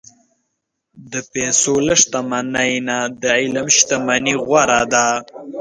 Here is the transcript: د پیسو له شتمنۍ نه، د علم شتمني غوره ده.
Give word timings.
د 1.11 1.13
پیسو 1.33 1.73
له 1.87 1.95
شتمنۍ 2.01 2.73
نه، 2.87 2.97
د 3.21 3.23
علم 3.39 3.67
شتمني 3.77 4.33
غوره 4.43 4.81
ده. 4.93 5.07